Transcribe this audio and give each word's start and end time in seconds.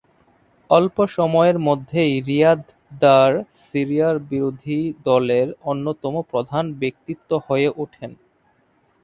অল্প 0.69 0.97
সময়ের 1.17 1.57
মধ্যেই 1.67 2.13
রিয়াদ 2.21 2.61
দার 3.01 3.31
সিরিয়ার 3.63 4.15
বিরোধী 4.29 4.79
দলের 5.05 5.47
অন্যতম 5.63 6.13
প্রধান 6.31 6.65
ব্যক্তিত্ব 6.81 7.29
হয়ে 7.47 7.67
ওঠেন। 7.75 8.11